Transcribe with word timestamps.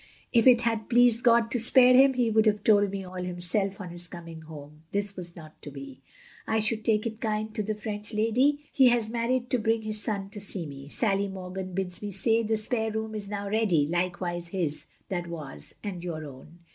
If 0.33 0.47
it 0.47 0.63
had 0.63 0.89
pleased 0.89 1.23
God 1.23 1.51
to 1.51 1.59
spare 1.59 1.93
him, 1.93 2.15
he 2.15 2.31
would 2.31 2.47
have 2.47 2.63
told 2.63 2.89
me 2.89 3.03
all 3.03 3.21
Him 3.21 3.39
self 3.39 3.79
on 3.79 3.89
his 3.89 4.07
coming 4.07 4.41
Home, 4.41 4.81
this 4.91 5.15
was 5.15 5.35
not 5.35 5.61
to 5.61 5.69
be. 5.69 6.01
I 6.47 6.57
should 6.59 6.83
take 6.83 7.05
it 7.05 7.21
kind 7.21 7.59
of 7.59 7.67
the 7.67 7.75
french 7.75 8.11
Lady 8.11 8.65
he 8.73 8.87
has 8.87 9.11
married 9.11 9.51
to 9.51 9.59
bring 9.59 9.83
his 9.83 10.01
son 10.01 10.31
to 10.31 10.41
see 10.41 10.65
me. 10.65 10.87
Sally 10.87 11.27
Morgan 11.27 11.75
bids 11.75 12.01
me 12.01 12.09
say 12.09 12.39
Ike 12.39 12.57
Spare 12.57 12.91
Room 12.93 13.13
is 13.13 13.29
now 13.29 13.47
ready, 13.47 13.85
likewise 13.87 14.47
his 14.47 14.87
that 15.09 15.27
was, 15.27 15.75
and 15.83 16.03
your 16.03 16.25
own. 16.25 16.57